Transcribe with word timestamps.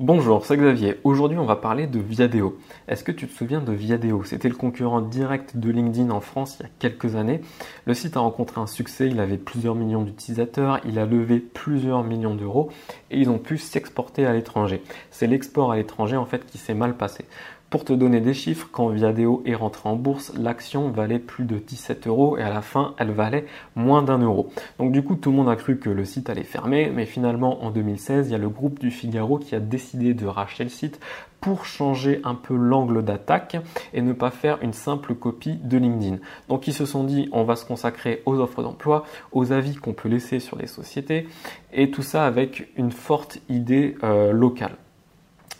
Bonjour, 0.00 0.46
c'est 0.46 0.56
Xavier. 0.56 1.00
Aujourd'hui, 1.02 1.38
on 1.38 1.44
va 1.44 1.56
parler 1.56 1.88
de 1.88 1.98
Viadeo. 1.98 2.56
Est-ce 2.86 3.02
que 3.02 3.10
tu 3.10 3.26
te 3.26 3.32
souviens 3.36 3.60
de 3.60 3.72
Viadeo? 3.72 4.22
C'était 4.22 4.48
le 4.48 4.54
concurrent 4.54 5.00
direct 5.00 5.56
de 5.56 5.72
LinkedIn 5.72 6.10
en 6.10 6.20
France 6.20 6.56
il 6.60 6.62
y 6.62 6.66
a 6.66 6.68
quelques 6.78 7.16
années. 7.16 7.40
Le 7.84 7.94
site 7.94 8.16
a 8.16 8.20
rencontré 8.20 8.60
un 8.60 8.68
succès, 8.68 9.08
il 9.08 9.18
avait 9.18 9.38
plusieurs 9.38 9.74
millions 9.74 10.02
d'utilisateurs, 10.02 10.78
il 10.86 11.00
a 11.00 11.04
levé 11.04 11.40
plusieurs 11.40 12.04
millions 12.04 12.36
d'euros 12.36 12.70
et 13.10 13.18
ils 13.18 13.28
ont 13.28 13.40
pu 13.40 13.58
s'exporter 13.58 14.24
à 14.24 14.32
l'étranger. 14.32 14.84
C'est 15.10 15.26
l'export 15.26 15.72
à 15.72 15.76
l'étranger 15.76 16.16
en 16.16 16.26
fait 16.26 16.46
qui 16.46 16.58
s'est 16.58 16.74
mal 16.74 16.96
passé. 16.96 17.24
Pour 17.70 17.84
te 17.84 17.92
donner 17.92 18.22
des 18.22 18.32
chiffres, 18.32 18.66
quand 18.72 18.88
Viadeo 18.88 19.42
est 19.44 19.54
rentré 19.54 19.90
en 19.90 19.96
bourse, 19.96 20.32
l'action 20.38 20.90
valait 20.90 21.18
plus 21.18 21.44
de 21.44 21.58
17 21.58 22.06
euros 22.06 22.38
et 22.38 22.42
à 22.42 22.48
la 22.48 22.62
fin, 22.62 22.94
elle 22.96 23.10
valait 23.10 23.44
moins 23.76 24.02
d'un 24.02 24.16
euro. 24.16 24.48
Donc 24.78 24.90
du 24.90 25.04
coup, 25.04 25.16
tout 25.16 25.30
le 25.30 25.36
monde 25.36 25.50
a 25.50 25.56
cru 25.56 25.78
que 25.78 25.90
le 25.90 26.06
site 26.06 26.30
allait 26.30 26.44
fermer, 26.44 26.90
mais 26.90 27.04
finalement, 27.04 27.62
en 27.62 27.70
2016, 27.70 28.28
il 28.28 28.32
y 28.32 28.34
a 28.34 28.38
le 28.38 28.48
groupe 28.48 28.78
du 28.78 28.90
Figaro 28.90 29.36
qui 29.36 29.54
a 29.54 29.60
décidé 29.60 30.14
de 30.14 30.24
racheter 30.24 30.64
le 30.64 30.70
site 30.70 30.98
pour 31.42 31.66
changer 31.66 32.22
un 32.24 32.34
peu 32.34 32.56
l'angle 32.56 33.04
d'attaque 33.04 33.58
et 33.92 34.00
ne 34.00 34.14
pas 34.14 34.30
faire 34.30 34.58
une 34.62 34.72
simple 34.72 35.14
copie 35.14 35.56
de 35.62 35.76
LinkedIn. 35.76 36.20
Donc 36.48 36.68
ils 36.68 36.74
se 36.74 36.86
sont 36.86 37.04
dit 37.04 37.28
on 37.32 37.44
va 37.44 37.54
se 37.54 37.66
consacrer 37.66 38.22
aux 38.24 38.38
offres 38.38 38.62
d'emploi, 38.62 39.04
aux 39.32 39.52
avis 39.52 39.74
qu'on 39.76 39.92
peut 39.92 40.08
laisser 40.08 40.40
sur 40.40 40.56
les 40.56 40.66
sociétés 40.66 41.28
et 41.74 41.90
tout 41.90 42.02
ça 42.02 42.24
avec 42.24 42.70
une 42.76 42.92
forte 42.92 43.40
idée 43.50 43.94
euh, 44.02 44.32
locale. 44.32 44.76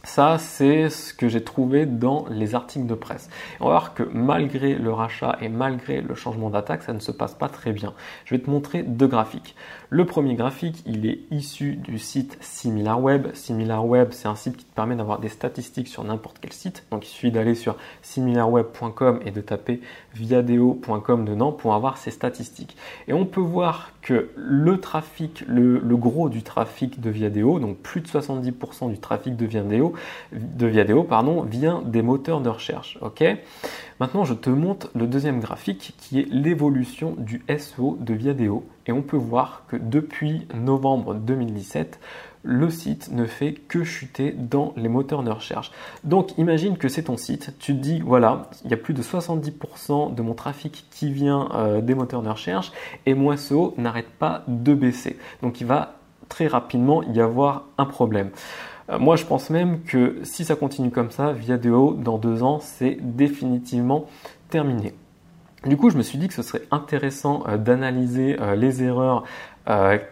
Ça, 0.09 0.39
c'est 0.39 0.89
ce 0.89 1.13
que 1.13 1.29
j'ai 1.29 1.45
trouvé 1.45 1.85
dans 1.85 2.25
les 2.31 2.55
articles 2.55 2.87
de 2.87 2.95
presse. 2.95 3.29
on 3.61 3.67
va 3.67 3.73
voir 3.73 3.95
que 3.95 4.03
malgré 4.15 4.75
le 4.75 4.91
rachat 4.91 5.37
et 5.43 5.51
malgré 5.51 6.01
le 6.01 6.15
changement 6.15 6.49
d'attaque, 6.49 6.83
ça 6.83 6.95
ne 6.95 6.99
se 6.99 7.13
passe 7.13 7.35
pas 7.35 7.51
très 7.51 7.73
bien. 7.73 7.93
Je 8.25 8.35
vais 8.35 8.41
te 8.41 8.49
montrer 8.49 8.83
deux 8.83 9.07
graphiques. 9.07 9.55
Le 9.91 10.07
premier 10.07 10.35
graphique, 10.35 10.83
il 10.87 11.05
est 11.07 11.21
issu 11.31 11.77
du 11.77 11.99
site 11.99 12.39
SimilarWeb. 12.41 13.35
SimilarWeb, 13.35 14.09
c'est 14.13 14.29
un 14.29 14.35
site 14.35 14.57
qui 14.57 14.65
te 14.65 14.75
permet 14.75 14.97
d'avoir 14.97 15.19
des 15.19 15.29
statistiques 15.29 15.89
sur 15.89 16.05
n'importe 16.05 16.39
quel 16.41 16.55
site. 16.55 16.85
Donc 16.91 17.07
il 17.07 17.11
suffit 17.11 17.31
d'aller 17.31 17.55
sur 17.55 17.77
similarweb.com 18.01 19.21
et 19.27 19.31
de 19.31 19.41
taper 19.43 19.81
viadeo.com 20.15 21.27
dedans 21.27 21.53
pour 21.53 21.75
avoir 21.75 21.99
ces 21.99 22.11
statistiques. 22.11 22.77
Et 23.09 23.13
on 23.13 23.27
peut 23.27 23.41
voir 23.41 23.93
que 24.03 24.31
le 24.37 24.81
trafic, 24.81 25.45
le, 25.47 25.81
gros 25.97 26.29
du 26.29 26.43
trafic 26.43 27.01
de 27.01 27.11
Viadeo, 27.11 27.59
donc 27.59 27.77
plus 27.79 28.01
de 28.01 28.07
70% 28.07 28.91
du 28.91 28.99
trafic 28.99 29.37
de 29.37 29.45
Viadeo, 29.47 29.93
de 30.33 30.67
Viadeo 30.67 31.05
pardon, 31.05 31.43
vient 31.43 31.83
des 31.85 32.03
moteurs 32.03 32.41
de 32.41 32.49
recherche. 32.49 32.99
Maintenant, 34.01 34.25
je 34.25 34.35
te 34.35 34.51
montre 34.51 34.91
le 34.95 35.07
deuxième 35.07 35.41
graphique 35.41 35.95
qui 35.99 36.21
est 36.21 36.29
l'évolution 36.31 37.17
du 37.19 37.43
SEO 37.59 37.97
de 38.01 38.15
Viadeo. 38.15 38.65
Et 38.87 38.93
on 38.93 39.03
peut 39.03 39.17
voir 39.17 39.65
que 39.69 39.77
depuis 39.77 40.47
novembre 40.55 41.15
2017, 41.15 41.99
le 42.45 42.71
site 42.71 43.11
ne 43.13 43.27
fait 43.27 43.53
que 43.53 43.85
chuter 43.85 44.33
dans 44.33 44.73
les 44.77 44.89
moteurs 44.89 45.23
de 45.23 45.31
recherche. 45.31 45.73
Donc 46.05 46.37
imagine 46.39 46.79
que 46.79 46.89
c'est 46.89 47.05
ton 47.05 47.17
site, 47.17 47.55
tu 47.59 47.75
te 47.75 47.81
dis 47.81 48.01
voilà, 48.01 48.49
il 48.65 48.71
y 48.71 48.75
a 48.75 48.77
plus 48.77 48.95
de 48.95 49.03
70% 49.03 50.15
de 50.15 50.23
mon 50.23 50.35
trafic 50.35 50.87
qui 50.91 51.13
vient 51.13 51.49
euh, 51.55 51.81
des 51.81 51.95
moteurs 51.95 52.23
de 52.23 52.29
recherche 52.29 52.73
et 53.07 53.15
mon 53.15 53.37
SEO 53.37 53.75
n'arrête 53.77 54.09
pas 54.09 54.45
de 54.47 54.75
baisser. 54.75 55.19
Donc 55.43 55.61
il 55.61 55.67
va 55.67 55.97
très 56.29 56.47
rapidement 56.47 57.03
y 57.03 57.21
avoir 57.21 57.65
un 57.79 57.87
problème. 57.87 58.31
Euh, 58.91 58.99
moi, 58.99 59.17
je 59.17 59.25
pense 59.25 59.51
même 59.51 59.83
que 59.83 60.19
si 60.23 60.45
ça 60.45 60.57
continue 60.57 60.91
comme 60.91 61.11
ça, 61.11 61.33
Viadeo, 61.33 61.95
dans 61.95 62.19
deux 62.19 62.43
ans, 62.43 62.59
c'est 62.61 62.99
définitivement 63.01 64.07
terminé. 64.51 64.95
Du 65.67 65.77
coup, 65.77 65.91
je 65.91 65.97
me 65.97 66.03
suis 66.03 66.19
dit 66.19 66.29
que 66.29 66.35
ce 66.35 66.43
serait 66.43 66.63
intéressant 66.71 67.43
euh, 67.49 67.57
d'analyser 67.57 68.37
euh, 68.41 68.55
les 68.55 68.83
erreurs 68.83 69.25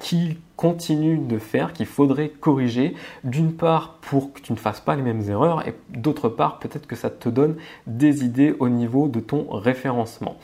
qui 0.01 0.37
continuent 0.57 1.27
de 1.27 1.39
faire, 1.39 1.73
qu'il 1.73 1.87
faudrait 1.87 2.29
corriger, 2.29 2.95
d'une 3.25 3.55
part 3.55 3.95
pour 4.03 4.35
que 4.35 4.41
tu 4.43 4.53
ne 4.53 4.59
fasses 4.59 4.83
pas 4.83 4.97
les 4.97 5.01
mêmes 5.01 5.23
erreurs, 5.31 5.67
et 5.67 5.75
d'autre 5.89 6.29
part 6.29 6.59
peut-être 6.59 6.87
que 6.87 6.95
ça 6.95 7.09
te 7.09 7.31
donne 7.31 7.57
des 7.87 8.23
idées 8.23 8.55
au 8.59 8.69
niveau 8.69 9.09
de 9.09 9.19
ton 9.19 9.47
référencement. 9.51 10.37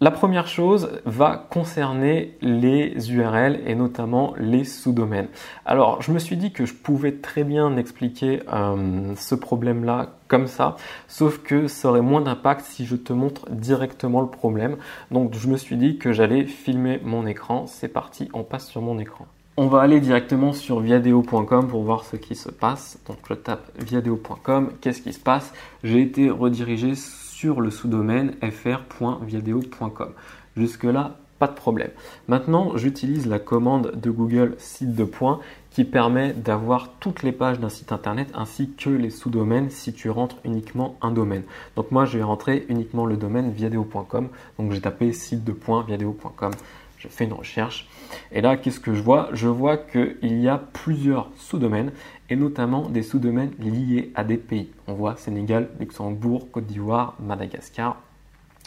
La 0.00 0.12
première 0.12 0.46
chose 0.46 0.90
va 1.06 1.44
concerner 1.50 2.36
les 2.40 3.10
URL 3.10 3.60
et 3.66 3.74
notamment 3.74 4.32
les 4.38 4.62
sous-domaines. 4.62 5.26
Alors, 5.66 6.02
je 6.02 6.12
me 6.12 6.20
suis 6.20 6.36
dit 6.36 6.52
que 6.52 6.66
je 6.66 6.74
pouvais 6.74 7.16
très 7.16 7.42
bien 7.42 7.76
expliquer 7.76 8.40
euh, 8.52 9.12
ce 9.16 9.34
problème-là 9.34 10.10
comme 10.28 10.46
ça, 10.46 10.76
sauf 11.08 11.38
que 11.38 11.66
ça 11.66 11.88
aurait 11.88 12.00
moins 12.00 12.20
d'impact 12.20 12.64
si 12.64 12.86
je 12.86 12.94
te 12.94 13.12
montre 13.12 13.50
directement 13.50 14.20
le 14.20 14.28
problème. 14.28 14.76
Donc, 15.10 15.34
je 15.34 15.48
me 15.48 15.56
suis 15.56 15.76
dit 15.76 15.98
que 15.98 16.12
j'allais 16.12 16.44
filmer 16.44 17.00
mon 17.02 17.26
écran. 17.26 17.66
C'est 17.66 17.88
parti, 17.88 18.28
on 18.34 18.44
passe 18.44 18.68
sur 18.68 18.80
mon 18.80 19.00
écran. 19.00 19.26
On 19.56 19.66
va 19.66 19.80
aller 19.80 19.98
directement 19.98 20.52
sur 20.52 20.78
viadeo.com 20.78 21.66
pour 21.66 21.82
voir 21.82 22.04
ce 22.04 22.14
qui 22.14 22.36
se 22.36 22.50
passe. 22.50 23.00
Donc, 23.08 23.16
je 23.28 23.34
tape 23.34 23.68
viadeo.com. 23.76 24.70
Qu'est-ce 24.80 25.02
qui 25.02 25.12
se 25.12 25.18
passe? 25.18 25.52
J'ai 25.82 26.02
été 26.02 26.30
redirigé 26.30 26.94
sur 26.94 27.27
le 27.46 27.70
sous-domaine 27.70 28.34
fr.viadeo.com. 28.42 30.12
Jusque-là, 30.56 31.16
pas 31.38 31.46
de 31.46 31.52
problème. 31.52 31.90
Maintenant, 32.26 32.76
j'utilise 32.76 33.26
la 33.26 33.38
commande 33.38 33.92
de 33.94 34.10
Google 34.10 34.56
site 34.58 34.94
de 34.96 35.04
points 35.04 35.38
qui 35.70 35.84
permet 35.84 36.32
d'avoir 36.32 36.90
toutes 36.98 37.22
les 37.22 37.30
pages 37.30 37.60
d'un 37.60 37.68
site 37.68 37.92
internet 37.92 38.28
ainsi 38.34 38.72
que 38.72 38.90
les 38.90 39.10
sous-domaines 39.10 39.70
si 39.70 39.92
tu 39.92 40.10
rentres 40.10 40.38
uniquement 40.44 40.96
un 41.00 41.12
domaine. 41.12 41.44
Donc 41.76 41.92
moi, 41.92 42.06
je 42.06 42.18
vais 42.18 42.24
rentrer 42.24 42.66
uniquement 42.68 43.06
le 43.06 43.16
domaine 43.16 43.52
viadeo.com. 43.52 44.28
Donc 44.58 44.72
j'ai 44.72 44.80
tapé 44.80 45.12
site 45.12 45.44
de 45.44 45.52
points 45.52 45.84
viadeo.com. 45.84 46.50
Je 46.98 47.06
fais 47.06 47.24
une 47.24 47.32
recherche. 47.32 47.88
Et 48.32 48.40
là, 48.40 48.56
qu'est-ce 48.56 48.80
que 48.80 48.92
je 48.92 49.02
vois? 49.02 49.28
Je 49.32 49.46
vois 49.46 49.76
qu'il 49.76 50.40
y 50.40 50.48
a 50.48 50.58
plusieurs 50.58 51.30
sous-domaines 51.36 51.92
et 52.30 52.36
notamment 52.36 52.88
des 52.88 53.02
sous-domaines 53.02 53.52
liés 53.58 54.12
à 54.14 54.24
des 54.24 54.36
pays. 54.36 54.70
On 54.86 54.94
voit 54.94 55.16
Sénégal, 55.16 55.68
Luxembourg, 55.80 56.50
Côte 56.50 56.66
d'Ivoire, 56.66 57.14
Madagascar, 57.20 57.96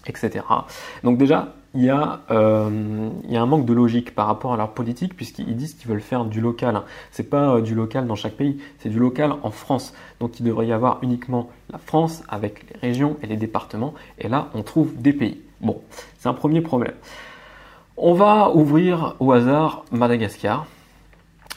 etc. 0.08 0.46
Donc 1.04 1.18
déjà, 1.18 1.54
il 1.74 1.84
y, 1.84 1.90
a, 1.90 2.20
euh, 2.32 3.10
il 3.24 3.32
y, 3.32 3.38
a, 3.38 3.42
un 3.42 3.46
manque 3.46 3.66
de 3.66 3.74
logique 3.74 4.14
par 4.14 4.28
rapport 4.28 4.54
à 4.54 4.58
leur 4.58 4.74
politique 4.74 5.16
puisqu'ils 5.16 5.56
disent 5.56 5.76
qu'ils 5.76 5.90
veulent 5.90 6.02
faire 6.02 6.26
du 6.26 6.42
local. 6.42 6.82
C'est 7.12 7.30
pas 7.30 7.56
euh, 7.56 7.62
du 7.62 7.76
local 7.76 8.08
dans 8.08 8.16
chaque 8.16 8.34
pays, 8.34 8.60
c'est 8.80 8.90
du 8.90 9.00
local 9.00 9.36
en 9.44 9.52
France. 9.52 9.94
Donc 10.20 10.40
il 10.40 10.46
devrait 10.46 10.68
y 10.68 10.74
avoir 10.74 11.00
uniquement 11.02 11.50
la 11.72 11.78
France 11.78 12.24
avec 12.28 12.66
les 12.74 12.80
régions 12.90 13.16
et 13.22 13.28
les 13.28 13.38
départements. 13.38 13.94
Et 14.20 14.28
là, 14.28 14.50
on 14.54 14.64
trouve 14.64 14.94
des 15.02 15.14
pays. 15.14 15.40
Bon, 15.62 15.82
c'est 16.18 16.28
un 16.28 16.34
premier 16.34 16.62
problème. 16.62 16.96
On 17.96 18.16
va 18.16 18.52
ouvrir 18.54 19.16
au 19.20 19.32
hasard 19.32 19.86
Madagascar. 19.92 20.66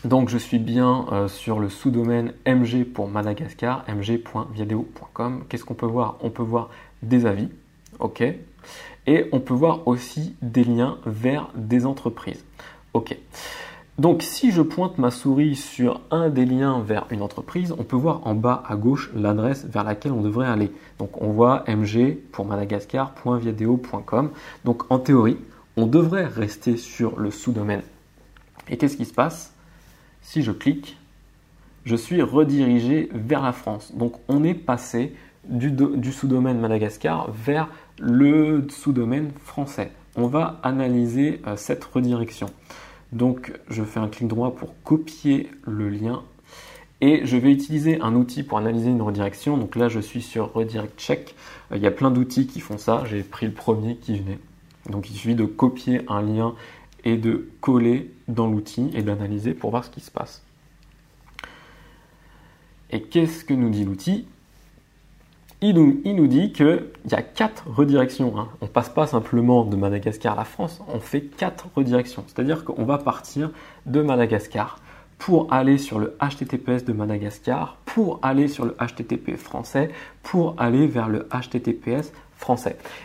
Donc 0.04 0.28
je 0.28 0.36
suis 0.36 0.58
bien 0.58 1.06
euh, 1.12 1.28
sur 1.28 1.58
le 1.58 1.70
sous-domaine 1.70 2.34
MG 2.46 2.84
pour 2.84 3.08
Madagascar, 3.08 3.84
mg.viadeo.com. 3.88 5.44
Qu'est-ce 5.48 5.64
qu'on 5.64 5.74
peut 5.74 5.86
voir? 5.86 6.16
On 6.20 6.28
peut 6.28 6.42
voir 6.42 6.68
des 7.02 7.24
avis, 7.24 7.48
ok, 8.00 8.22
et 9.06 9.28
on 9.32 9.40
peut 9.40 9.54
voir 9.54 9.88
aussi 9.88 10.36
des 10.42 10.64
liens 10.64 10.98
vers 11.06 11.48
des 11.54 11.86
entreprises, 11.86 12.44
ok. 12.92 13.16
Donc 13.96 14.22
si 14.22 14.50
je 14.50 14.60
pointe 14.60 14.98
ma 14.98 15.10
souris 15.10 15.54
sur 15.54 16.00
un 16.10 16.28
des 16.28 16.44
liens 16.44 16.80
vers 16.80 17.06
une 17.10 17.22
entreprise, 17.22 17.72
on 17.78 17.84
peut 17.84 17.96
voir 17.96 18.26
en 18.26 18.34
bas 18.34 18.62
à 18.66 18.74
gauche 18.76 19.10
l'adresse 19.14 19.64
vers 19.64 19.84
laquelle 19.84 20.12
on 20.12 20.20
devrait 20.20 20.48
aller. 20.48 20.72
Donc 20.98 21.22
on 21.22 21.30
voit 21.30 21.62
mg 21.68 22.16
pour 22.32 22.44
madagascar.viadeo.com. 22.44 24.30
Donc 24.64 24.82
en 24.90 24.98
théorie, 24.98 25.38
on 25.76 25.86
devrait 25.86 26.26
rester 26.26 26.76
sur 26.76 27.20
le 27.20 27.30
sous-domaine. 27.30 27.82
Et 28.68 28.76
qu'est-ce 28.76 28.96
qui 28.96 29.04
se 29.04 29.14
passe? 29.14 29.53
Si 30.24 30.42
je 30.42 30.50
clique, 30.50 30.96
je 31.84 31.94
suis 31.94 32.22
redirigé 32.22 33.08
vers 33.12 33.42
la 33.42 33.52
France. 33.52 33.92
Donc 33.94 34.14
on 34.26 34.42
est 34.42 34.54
passé 34.54 35.14
du, 35.48 36.12
sous-domaine 36.12 36.58
Madagascar 36.58 37.30
vers 37.30 37.68
le 38.00 38.66
sous-domaine 38.70 39.30
français. 39.38 39.92
On 40.16 40.26
va 40.26 40.58
analyser 40.62 41.40
euh, 41.46 41.56
cette 41.56 41.84
redirection. 41.84 42.46
Donc 43.12 43.52
je 43.68 43.84
fais 43.84 44.00
un 44.00 44.08
clic 44.08 44.26
droit 44.26 44.54
pour 44.54 44.74
copier 44.82 45.50
le 45.62 45.90
lien 45.90 46.22
et 47.00 47.26
je 47.26 47.36
vais 47.36 47.52
utiliser 47.52 48.00
un 48.00 48.14
outil 48.14 48.42
pour 48.42 48.56
analyser 48.56 48.88
une 48.88 49.02
redirection. 49.02 49.58
Donc 49.58 49.76
là 49.76 49.88
je 49.88 50.00
suis 50.00 50.22
sur 50.22 50.54
Redirect 50.54 50.98
Check. 50.98 51.34
Euh, 51.70 51.76
il 51.76 51.82
y 51.82 51.86
a 51.86 51.90
plein 51.90 52.10
d'outils 52.10 52.46
qui 52.46 52.60
font 52.60 52.78
ça. 52.78 53.02
J'ai 53.04 53.22
pris 53.22 53.44
le 53.44 53.52
premier 53.52 53.96
qui 53.96 54.18
venait. 54.18 54.38
Donc 54.88 55.10
il 55.10 55.14
suffit 55.16 55.34
de 55.34 55.44
copier 55.44 56.00
un 56.08 56.22
lien 56.22 56.54
et 57.04 57.16
de 57.16 57.48
coller 57.60 58.12
dans 58.28 58.46
l'outil 58.46 58.90
et 58.94 59.02
d'analyser 59.02 59.54
pour 59.54 59.70
voir 59.70 59.84
ce 59.84 59.90
qui 59.90 60.00
se 60.00 60.10
passe. 60.10 60.42
Et 62.90 63.02
qu'est-ce 63.02 63.44
que 63.44 63.54
nous 63.54 63.70
dit 63.70 63.84
l'outil? 63.84 64.26
Il 65.60 65.76
nous, 65.76 66.00
il 66.04 66.16
nous, 66.16 66.26
dit 66.26 66.52
qu'il 66.52 66.84
y 67.10 67.14
a 67.14 67.22
quatre 67.22 67.68
redirections. 67.70 68.38
Hein. 68.38 68.48
On 68.60 68.66
ne 68.66 68.70
passe 68.70 68.90
pas 68.90 69.06
simplement 69.06 69.64
de 69.64 69.76
Madagascar 69.76 70.34
à 70.34 70.36
la 70.36 70.44
France, 70.44 70.82
on 70.88 71.00
fait 71.00 71.22
quatre 71.22 71.68
redirections. 71.74 72.24
C'est-à-dire 72.26 72.64
qu'on 72.64 72.84
va 72.84 72.98
partir 72.98 73.50
de 73.86 74.02
Madagascar 74.02 74.78
pour 75.18 75.52
aller 75.52 75.78
sur 75.78 75.98
le 75.98 76.16
HTTPS 76.20 76.84
de 76.84 76.92
Madagascar, 76.92 77.78
pour 77.86 78.18
aller 78.22 78.46
sur 78.48 78.66
le 78.66 78.76
HTTP 78.78 79.36
français, 79.36 79.90
pour 80.22 80.54
aller 80.58 80.86
vers 80.86 81.08
le 81.08 81.26
HTTPS 81.30 82.12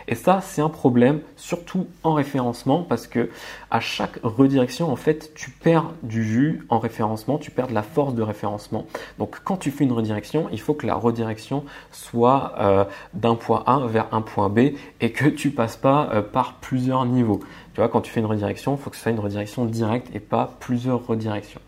Et 0.08 0.14
ça, 0.14 0.40
c'est 0.42 0.62
un 0.62 0.68
problème, 0.68 1.20
surtout 1.36 1.86
en 2.02 2.14
référencement, 2.14 2.82
parce 2.82 3.06
que 3.06 3.30
à 3.70 3.80
chaque 3.80 4.18
redirection, 4.22 4.90
en 4.90 4.96
fait, 4.96 5.32
tu 5.34 5.50
perds 5.50 5.90
du 6.02 6.24
jus 6.24 6.66
en 6.68 6.78
référencement, 6.78 7.38
tu 7.38 7.50
perds 7.50 7.68
de 7.68 7.74
la 7.74 7.82
force 7.82 8.14
de 8.14 8.22
référencement. 8.22 8.86
Donc, 9.18 9.40
quand 9.44 9.56
tu 9.56 9.70
fais 9.70 9.84
une 9.84 9.92
redirection, 9.92 10.48
il 10.52 10.60
faut 10.60 10.74
que 10.74 10.86
la 10.86 10.94
redirection 10.94 11.64
soit 11.92 12.54
euh, 12.58 12.84
d'un 13.14 13.34
point 13.34 13.62
A 13.66 13.80
vers 13.86 14.08
un 14.12 14.22
point 14.22 14.48
B 14.48 14.58
et 15.00 15.12
que 15.12 15.26
tu 15.26 15.50
passes 15.50 15.76
pas 15.76 16.10
euh, 16.12 16.22
par 16.22 16.54
plusieurs 16.54 17.06
niveaux. 17.06 17.40
Tu 17.74 17.80
vois, 17.80 17.88
quand 17.88 18.00
tu 18.00 18.10
fais 18.10 18.20
une 18.20 18.26
redirection, 18.26 18.76
il 18.76 18.82
faut 18.82 18.90
que 18.90 18.96
ce 18.96 19.02
soit 19.02 19.12
une 19.12 19.20
redirection 19.20 19.64
directe 19.64 20.08
et 20.14 20.20
pas 20.20 20.56
plusieurs 20.58 21.06
redirections. 21.06 21.60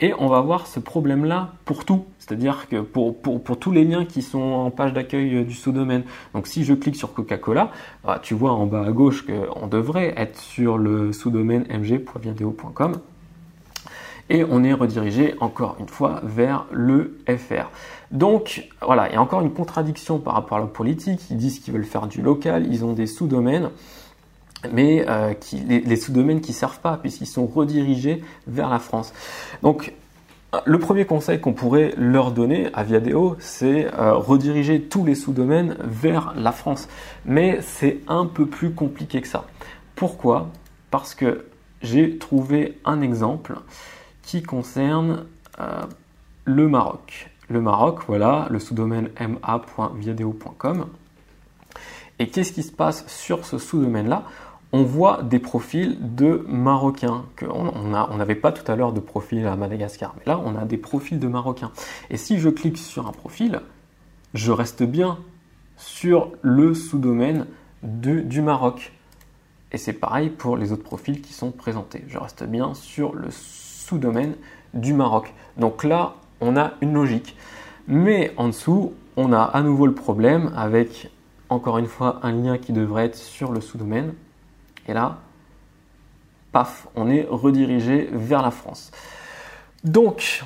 Et 0.00 0.14
on 0.18 0.26
va 0.26 0.40
voir 0.40 0.66
ce 0.66 0.80
problème-là 0.80 1.52
pour 1.64 1.84
tout, 1.84 2.06
c'est-à-dire 2.18 2.68
que 2.68 2.80
pour, 2.80 3.20
pour, 3.20 3.58
tous 3.58 3.70
les 3.70 3.84
liens 3.84 4.04
qui 4.04 4.22
sont 4.22 4.40
en 4.40 4.70
page 4.70 4.92
d'accueil 4.92 5.36
euh, 5.36 5.44
du 5.44 5.54
sous-domaine. 5.54 6.02
Donc 6.34 6.46
si 6.46 6.64
je 6.64 6.74
clique 6.74 6.96
sur 6.96 7.12
Coca-Cola, 7.12 7.70
bah, 8.02 8.18
tu 8.20 8.34
vois 8.34 8.52
en 8.52 8.66
bas 8.66 8.84
à 8.84 8.90
gauche 8.90 9.26
qu'on 9.26 9.66
devrait 9.66 10.14
être 10.16 10.38
sur 10.38 10.78
le 10.78 11.12
sous-domaine 11.12 11.66
mg.video.com 11.68 12.98
et 14.30 14.44
on 14.48 14.64
est 14.64 14.72
redirigé 14.72 15.34
encore 15.40 15.76
une 15.78 15.88
fois 15.88 16.20
vers 16.24 16.66
le 16.70 17.18
FR. 17.28 17.70
Donc 18.10 18.68
voilà, 18.80 19.08
il 19.08 19.14
y 19.14 19.16
a 19.16 19.22
encore 19.22 19.42
une 19.42 19.52
contradiction 19.52 20.18
par 20.18 20.34
rapport 20.34 20.58
à 20.58 20.60
la 20.60 20.66
politique. 20.66 21.20
Ils 21.30 21.36
disent 21.36 21.60
qu'ils 21.60 21.74
veulent 21.74 21.84
faire 21.84 22.06
du 22.06 22.22
local, 22.22 22.66
ils 22.70 22.84
ont 22.84 22.92
des 22.92 23.06
sous-domaines 23.06 23.70
mais 24.70 25.04
euh, 25.08 25.34
les, 25.66 25.96
sous-domaines 25.96 26.40
qui 26.40 26.52
servent 26.52 26.80
pas 26.80 26.96
puisqu'ils 26.96 27.26
sont 27.26 27.46
redirigés 27.46 28.22
vers 28.46 28.70
la 28.70 28.78
France. 28.78 29.12
Donc 29.62 29.92
le 30.66 30.78
premier 30.78 31.06
conseil 31.06 31.40
qu'on 31.40 31.54
pourrait 31.54 31.94
leur 31.96 32.30
donner 32.30 32.68
à 32.74 32.82
Viadeo, 32.82 33.36
c'est 33.38 33.86
euh, 33.94 34.14
rediriger 34.14 34.82
tous 34.82 35.04
les 35.04 35.14
sous-domaines 35.14 35.76
vers 35.80 36.34
la 36.36 36.52
France. 36.52 36.88
Mais 37.24 37.60
c'est 37.62 38.00
un 38.06 38.26
peu 38.26 38.46
plus 38.46 38.72
compliqué 38.72 39.22
que 39.22 39.28
ça. 39.28 39.46
Pourquoi? 39.94 40.50
Parce 40.90 41.14
que 41.14 41.46
j'ai 41.80 42.18
trouvé 42.18 42.78
un 42.84 43.00
exemple 43.00 43.54
qui 44.22 44.42
concerne 44.42 45.24
euh, 45.58 45.82
le 46.44 46.68
Maroc. 46.68 47.30
Le 47.48 47.60
Maroc, 47.60 48.00
voilà, 48.06 48.46
le 48.50 48.58
sous-domaine 48.58 49.08
ma.viadeo.com. 49.20 50.86
Et 52.18 52.28
qu'est-ce 52.28 52.52
qui 52.52 52.62
se 52.62 52.72
passe 52.72 53.06
sur 53.08 53.44
ce 53.46 53.58
sous-domaine-là? 53.58 54.24
On 54.72 54.84
voit 54.84 55.22
des 55.22 55.38
profils 55.38 55.98
de 56.00 56.44
Marocains. 56.48 57.24
on 57.42 58.16
n'avait 58.16 58.34
pas 58.34 58.52
tout 58.52 58.70
à 58.70 58.74
l'heure 58.74 58.92
de 58.92 59.00
profil 59.00 59.46
à 59.46 59.54
Madagascar, 59.54 60.14
mais 60.18 60.24
là 60.26 60.40
on 60.42 60.56
a 60.56 60.64
des 60.64 60.78
profils 60.78 61.18
de 61.18 61.28
Marocains. 61.28 61.72
Et 62.10 62.16
si 62.16 62.38
je 62.38 62.48
clique 62.48 62.78
sur 62.78 63.06
un 63.06 63.12
profil, 63.12 63.60
je 64.34 64.50
reste 64.50 64.82
bien 64.82 65.18
sur 65.76 66.32
le 66.40 66.74
sous-domaine 66.74 67.46
du 67.82 68.40
Maroc. 68.40 68.92
Et 69.72 69.78
c'est 69.78 69.92
pareil 69.92 70.30
pour 70.30 70.56
les 70.56 70.72
autres 70.72 70.84
profils 70.84 71.20
qui 71.20 71.32
sont 71.32 71.50
présentés. 71.50 72.04
Je 72.08 72.18
reste 72.18 72.44
bien 72.44 72.74
sur 72.74 73.14
le 73.14 73.28
sous-domaine 73.30 74.36
du 74.74 74.94
Maroc. 74.94 75.32
Donc 75.56 75.84
là, 75.84 76.14
on 76.40 76.56
a 76.56 76.72
une 76.80 76.94
logique. 76.94 77.36
Mais 77.88 78.32
en 78.36 78.48
dessous, 78.48 78.92
on 79.16 79.32
a 79.32 79.40
à 79.40 79.62
nouveau 79.62 79.86
le 79.86 79.94
problème 79.94 80.52
avec, 80.56 81.10
encore 81.48 81.78
une 81.78 81.86
fois, 81.86 82.20
un 82.22 82.32
lien 82.32 82.58
qui 82.58 82.72
devrait 82.72 83.06
être 83.06 83.16
sur 83.16 83.52
le 83.52 83.60
sous-domaine 83.60 84.14
et 84.88 84.92
là, 84.92 85.18
paf, 86.52 86.88
on 86.94 87.08
est 87.08 87.26
redirigé 87.28 88.08
vers 88.12 88.42
la 88.42 88.50
France. 88.50 88.90
Donc, 89.84 90.42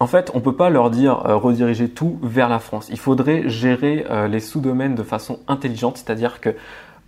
en 0.00 0.06
fait, 0.06 0.30
on 0.34 0.38
ne 0.38 0.42
peut 0.42 0.56
pas 0.56 0.70
leur 0.70 0.90
dire 0.90 1.24
euh, 1.26 1.36
rediriger 1.36 1.88
tout 1.88 2.18
vers 2.22 2.48
la 2.48 2.58
France. 2.58 2.88
Il 2.90 2.98
faudrait 2.98 3.48
gérer 3.48 4.04
euh, 4.10 4.28
les 4.28 4.40
sous-domaines 4.40 4.94
de 4.94 5.02
façon 5.02 5.38
intelligente, 5.46 5.98
c'est-à-dire 5.98 6.40
que, 6.40 6.56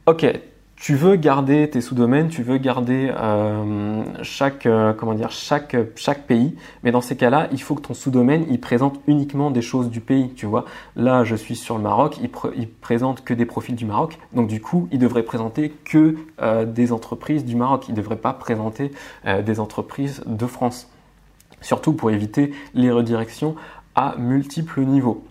ok, 0.06 0.26
tu 0.76 0.94
veux 0.94 1.16
garder 1.16 1.70
tes 1.70 1.80
sous-domaines, 1.80 2.28
tu 2.28 2.42
veux 2.42 2.58
garder 2.58 3.10
euh, 3.18 4.04
chaque 4.22 4.66
euh, 4.66 4.92
chaque 5.30 6.26
pays, 6.26 6.54
mais 6.82 6.92
dans 6.92 7.00
ces 7.00 7.16
cas-là, 7.16 7.48
il 7.50 7.62
faut 7.62 7.74
que 7.74 7.80
ton 7.80 7.94
sous-domaine 7.94 8.44
il 8.50 8.60
présente 8.60 9.00
uniquement 9.06 9.50
des 9.50 9.62
choses 9.62 9.88
du 9.88 10.00
pays. 10.00 10.30
Tu 10.34 10.44
vois, 10.44 10.66
là 10.94 11.24
je 11.24 11.34
suis 11.34 11.56
sur 11.56 11.78
le 11.78 11.82
Maroc, 11.82 12.18
il, 12.22 12.30
il 12.56 12.68
présente 12.68 13.24
que 13.24 13.32
des 13.32 13.46
profils 13.46 13.74
du 13.74 13.86
Maroc, 13.86 14.18
donc 14.34 14.48
du 14.48 14.60
coup 14.60 14.86
il 14.92 14.98
devrait 14.98 15.22
présenter 15.22 15.70
que 15.84 16.16
euh, 16.42 16.66
des 16.66 16.92
entreprises 16.92 17.46
du 17.46 17.56
Maroc. 17.56 17.86
Il 17.88 17.94
devrait 17.94 18.16
pas 18.16 18.34
présenter 18.34 18.90
des 19.24 19.60
entreprises 19.60 20.22
de 20.26 20.46
France, 20.46 20.88
surtout 21.60 21.94
pour 21.94 22.10
éviter 22.10 22.52
les 22.74 22.90
redirections 22.90 23.56
à 23.94 24.14
multiples 24.18 24.82
niveaux. 24.82 25.24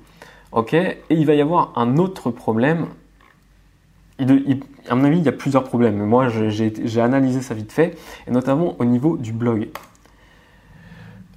Ok, 0.51 0.73
et 0.73 0.97
il 1.09 1.25
va 1.25 1.33
y 1.33 1.41
avoir 1.41 1.73
un 1.75 1.97
autre 1.97 2.31
problème 2.31 2.87
à 4.19 4.95
mon 4.95 5.03
avis, 5.03 5.17
il 5.17 5.23
y 5.25 5.29
a 5.29 5.33
plusieurs 5.33 5.63
problèmes. 5.63 6.03
Moi, 6.05 6.27
j'ai 6.29 7.01
analysé 7.01 7.41
ça 7.41 7.53
vite 7.53 7.71
fait, 7.71 7.97
et 8.27 8.31
notamment 8.31 8.75
au 8.79 8.85
niveau 8.85 9.17
du 9.17 9.33
blog. 9.33 9.69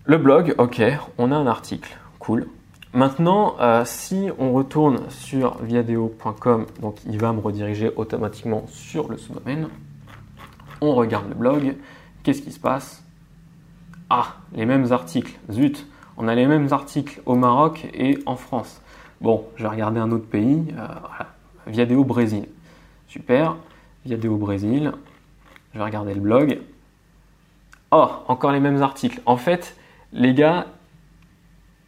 Le 0.04 0.16
blog, 0.16 0.54
ok, 0.58 0.82
on 1.18 1.32
a 1.32 1.36
un 1.36 1.46
article, 1.46 1.98
cool. 2.18 2.46
Maintenant, 2.94 3.56
euh, 3.60 3.82
si 3.84 4.30
on 4.38 4.52
retourne 4.52 5.10
sur 5.10 5.58
viadeo.com, 5.62 6.64
donc 6.80 6.96
il 7.06 7.18
va 7.18 7.34
me 7.34 7.40
rediriger 7.40 7.90
automatiquement 7.94 8.64
sur 8.68 9.10
le 9.10 9.18
sous-domaine. 9.18 9.68
On 10.80 10.94
regarde 10.94 11.28
le 11.28 11.34
blog. 11.34 11.76
Qu'est-ce 12.22 12.40
qui 12.40 12.52
se 12.52 12.58
passe? 12.58 13.04
Ah, 14.08 14.36
les 14.54 14.64
mêmes 14.64 14.90
articles. 14.90 15.38
Zut, 15.52 15.86
on 16.16 16.28
a 16.28 16.34
les 16.34 16.46
mêmes 16.46 16.68
articles 16.70 17.20
au 17.26 17.34
Maroc 17.34 17.86
et 17.92 18.18
en 18.24 18.36
France. 18.36 18.80
Bon, 19.20 19.44
je 19.56 19.64
vais 19.64 19.68
regarder 19.68 20.00
un 20.00 20.10
autre 20.10 20.26
pays. 20.26 20.64
Euh, 20.70 20.86
voilà. 21.00 21.26
Viadeo 21.66 22.04
Brésil. 22.04 22.46
Super. 23.08 23.56
Viadeo 24.04 24.36
Brésil. 24.36 24.92
Je 25.72 25.78
vais 25.78 25.84
regarder 25.84 26.14
le 26.14 26.20
blog. 26.20 26.60
Oh, 27.90 28.08
encore 28.28 28.52
les 28.52 28.60
mêmes 28.60 28.82
articles. 28.82 29.20
En 29.24 29.38
fait, 29.38 29.76
les 30.12 30.34
gars, 30.34 30.66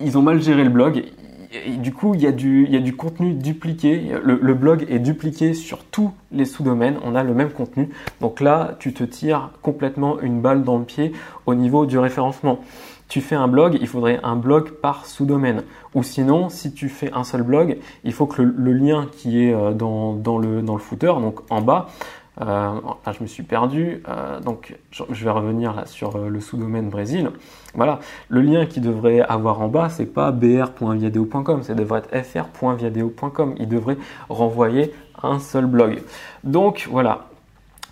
ils 0.01 0.17
ont 0.17 0.23
mal 0.23 0.41
géré 0.43 0.65
le 0.65 0.71
blog. 0.71 1.05
du 1.79 1.93
coup, 1.93 2.15
il 2.15 2.23
y, 2.23 2.27
a 2.27 2.33
du, 2.33 2.97
contenu 2.97 3.35
dupliqué. 3.35 4.13
Le, 4.25 4.55
blog 4.55 4.87
est 4.89 4.99
dupliqué 4.99 5.53
sur 5.53 5.85
tous 5.85 6.13
les 6.33 6.47
sous-domaines. 6.47 6.99
On 7.05 7.15
a 7.15 7.23
le 7.23 7.35
même 7.35 7.51
contenu. 7.51 7.91
Donc 8.23 8.41
là, 8.41 8.77
tu 8.79 8.95
te 8.95 9.05
tires 9.05 9.51
complètement 9.61 10.21
une 10.21 10.41
balle 10.41 10.65
dans 10.65 10.79
le 10.79 10.85
pied 10.85 11.13
au 11.45 11.55
niveau 11.55 11.85
du 11.85 11.99
référencement 11.99 12.61
tu 13.11 13.21
fais 13.21 13.35
un 13.35 13.49
blog, 13.49 13.77
il 13.79 13.89
faudrait 13.89 14.21
un 14.23 14.37
blog 14.37 14.71
par 14.71 15.05
sous-domaine. 15.05 15.65
Ou 15.95 16.03
sinon, 16.05 16.49
si 16.49 16.73
tu 16.73 16.89
fais 16.89 17.13
un 17.13 17.25
seul 17.25 17.43
blog, 17.43 17.77
il 18.05 18.13
faut 18.13 18.27
que 18.27 18.41
le, 18.41 18.73
lien 18.73 19.09
qui 19.11 19.45
est 19.45 19.53
euh, 19.53 19.73
dans, 19.73 20.39
le, 20.39 20.79
footer, 20.79 21.13
donc 21.21 21.41
en 21.51 21.61
bas, 21.61 21.89
euh, 22.41 22.45
là, 22.45 23.13
je 23.13 23.21
me 23.21 23.27
suis 23.27 23.43
perdu, 23.43 24.05
euh, 24.09 24.39
donc 24.39 24.77
je, 24.93 25.25
vais 25.25 25.31
revenir 25.31 25.75
là 25.75 25.87
sur 25.87 26.19
le 26.19 26.41
sous-domaine 26.41 26.89
Brésil. 26.89 27.31
Voilà, 27.75 27.99
le 28.29 28.43
lien 28.43 28.65
qui 28.65 28.81
devrait 28.81 29.21
avoir 29.21 29.61
en 29.61 29.67
bas, 29.67 29.89
c'est 29.89 30.07
pas 30.07 30.31
br.viadeo.com, 30.31 31.65
ça 31.65 31.75
devrait 31.75 32.03
être 32.13 32.25
fr.viadeo.com. 32.25 33.57
Il 33.59 33.69
devrait 33.69 33.99
renvoyer 34.29 34.95
un 35.21 35.41
seul 35.41 35.67
blog. 35.67 36.01
Donc 36.45 36.87
voilà, 36.89 37.27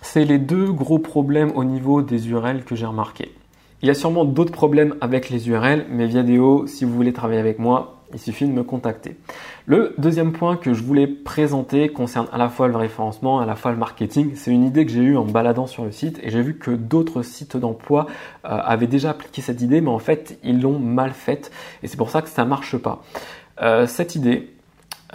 c'est 0.01 0.23
les 0.23 0.39
deux 0.39 0.71
gros 0.71 0.99
problèmes 0.99 1.51
au 1.55 1.65
niveau 1.65 2.01
des 2.01 2.29
URL 2.29 2.63
que 2.63 2.75
j'ai 2.75 2.85
remarqué. 2.85 3.33
Il 3.81 3.87
y 3.87 3.91
a 3.91 3.93
sûrement 3.93 4.25
d'autres 4.25 4.51
problèmes 4.51 4.95
avec 4.99 5.29
les 5.29 5.47
URL, 5.47 5.85
mais 5.89 6.05
Viadeo, 6.05 6.67
si 6.67 6.83
vous 6.83 6.93
voulez 6.93 7.13
travailler 7.13 7.39
avec 7.39 7.59
moi, 7.59 7.99
il 8.13 8.19
suffit 8.19 8.45
de 8.45 8.51
me 8.51 8.63
contacter. 8.63 9.15
Le 9.67 9.93
deuxième 9.97 10.33
point 10.33 10.57
que 10.57 10.73
je 10.73 10.83
voulais 10.83 11.07
présenter 11.07 11.89
concerne 11.89 12.27
à 12.33 12.37
la 12.37 12.49
fois 12.49 12.67
le 12.67 12.75
référencement, 12.75 13.39
à 13.39 13.45
la 13.45 13.55
fois 13.55 13.71
le 13.71 13.77
marketing. 13.77 14.31
C'est 14.35 14.51
une 14.51 14.65
idée 14.65 14.85
que 14.85 14.91
j'ai 14.91 15.01
eue 15.01 15.15
en 15.15 15.23
baladant 15.23 15.67
sur 15.67 15.85
le 15.85 15.91
site 15.91 16.19
et 16.23 16.29
j'ai 16.29 16.41
vu 16.41 16.57
que 16.57 16.71
d'autres 16.71 17.21
sites 17.21 17.55
d'emploi 17.55 18.07
euh, 18.45 18.49
avaient 18.49 18.87
déjà 18.87 19.11
appliqué 19.11 19.41
cette 19.41 19.61
idée, 19.61 19.79
mais 19.79 19.89
en 19.89 19.99
fait 19.99 20.39
ils 20.43 20.59
l'ont 20.59 20.79
mal 20.79 21.11
faite 21.11 21.51
et 21.83 21.87
c'est 21.87 21.97
pour 21.97 22.09
ça 22.09 22.21
que 22.21 22.29
ça 22.29 22.43
marche 22.45 22.77
pas. 22.77 23.03
Euh, 23.61 23.87
cette 23.87 24.15
idée, 24.15 24.49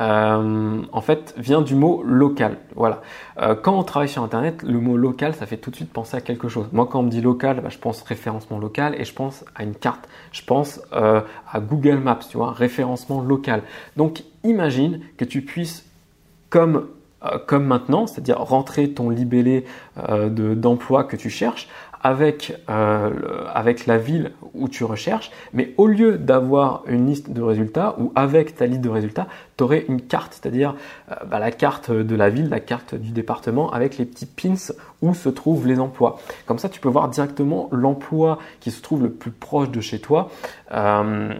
euh, 0.00 0.82
en 0.90 1.00
fait, 1.00 1.34
vient 1.36 1.62
du 1.62 1.74
mot 1.74 2.02
local. 2.02 2.58
Voilà. 2.74 3.02
Euh, 3.40 3.54
quand 3.54 3.78
on 3.78 3.82
travaille 3.84 4.08
sur 4.08 4.22
Internet, 4.22 4.62
le 4.62 4.80
mot 4.80 4.96
local, 4.96 5.34
ça 5.34 5.46
fait 5.46 5.56
tout 5.56 5.70
de 5.70 5.76
suite 5.76 5.92
penser 5.92 6.16
à 6.16 6.20
quelque 6.20 6.48
chose. 6.48 6.66
Moi, 6.72 6.86
quand 6.90 7.00
on 7.00 7.04
me 7.04 7.10
dit 7.10 7.20
local, 7.20 7.60
bah, 7.60 7.68
je 7.70 7.78
pense 7.78 8.02
référencement 8.02 8.58
local 8.58 8.94
et 8.98 9.04
je 9.04 9.14
pense 9.14 9.44
à 9.54 9.62
une 9.62 9.74
carte. 9.74 10.08
Je 10.32 10.42
pense 10.42 10.80
euh, 10.92 11.20
à 11.50 11.60
Google 11.60 11.98
Maps, 11.98 12.20
tu 12.28 12.36
vois, 12.36 12.52
référencement 12.52 13.20
local. 13.20 13.62
Donc, 13.96 14.24
imagine 14.42 15.00
que 15.16 15.24
tu 15.24 15.42
puisses, 15.42 15.86
comme 16.50 16.88
comme 17.46 17.64
maintenant, 17.64 18.06
c'est-à-dire 18.06 18.38
rentrer 18.38 18.90
ton 18.90 19.10
libellé 19.10 19.64
d'emploi 20.56 21.04
que 21.04 21.16
tu 21.16 21.30
cherches 21.30 21.68
avec, 22.04 22.54
euh, 22.68 23.10
avec 23.52 23.86
la 23.86 23.96
ville 23.96 24.32
où 24.52 24.68
tu 24.68 24.84
recherches, 24.84 25.30
mais 25.54 25.72
au 25.78 25.86
lieu 25.86 26.18
d'avoir 26.18 26.82
une 26.86 27.06
liste 27.06 27.30
de 27.30 27.40
résultats 27.40 27.96
ou 27.98 28.12
avec 28.14 28.54
ta 28.54 28.66
liste 28.66 28.82
de 28.82 28.90
résultats, 28.90 29.26
tu 29.56 29.64
aurais 29.64 29.86
une 29.88 30.02
carte, 30.02 30.34
c'est-à-dire 30.34 30.76
euh, 31.10 31.14
bah, 31.26 31.38
la 31.38 31.50
carte 31.50 31.90
de 31.90 32.14
la 32.14 32.28
ville, 32.28 32.50
la 32.50 32.60
carte 32.60 32.94
du 32.94 33.10
département 33.10 33.72
avec 33.72 33.96
les 33.96 34.04
petits 34.04 34.26
pins 34.26 34.74
où 35.00 35.14
se 35.14 35.30
trouvent 35.30 35.66
les 35.66 35.80
emplois. 35.80 36.18
Comme 36.44 36.58
ça, 36.58 36.68
tu 36.68 36.78
peux 36.78 36.90
voir 36.90 37.08
directement 37.08 37.70
l'emploi 37.72 38.38
qui 38.60 38.70
se 38.70 38.82
trouve 38.82 39.02
le 39.02 39.10
plus 39.10 39.30
proche 39.30 39.70
de 39.70 39.80
chez 39.80 39.98
toi. 39.98 40.28
Euh, 40.72 41.32